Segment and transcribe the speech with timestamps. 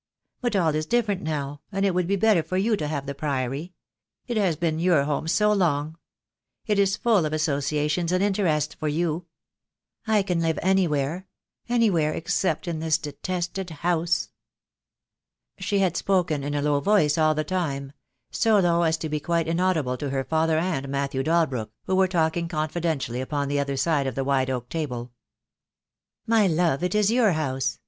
[0.41, 3.13] But all is different now, and it would be better for you to have the
[3.13, 3.75] Priory.
[4.25, 5.95] It has been your home so long.
[6.65, 9.27] It is full of associations and interests for you.
[10.07, 11.27] I can live anywhere—
[11.69, 14.31] anywhere except in this detested house."
[15.57, 15.65] 134 TttE DAY WILL come.
[15.67, 17.93] She had spoken in a low voice all the time,
[18.31, 21.95] so low as to be quite inaudible to her father and Matthew Dal brook, who
[21.95, 25.11] were talking confidentially upon the other side of the wide oak table.
[26.25, 27.77] "My love, it is your house.